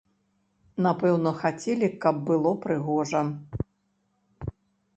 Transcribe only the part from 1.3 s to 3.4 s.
хацелі, каб было прыгожа.